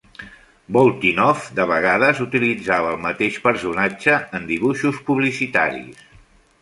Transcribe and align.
Boltinoff 0.77 1.43
de 1.59 1.67
vegades 1.71 2.21
utilitzava 2.25 2.89
el 2.95 2.97
mateix 3.03 3.37
personatge 3.47 4.17
en 4.39 4.49
dibuixos 4.53 4.99
publicitaris. 5.11 6.03